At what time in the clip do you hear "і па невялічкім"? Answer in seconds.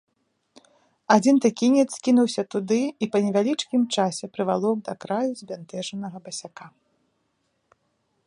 2.85-3.81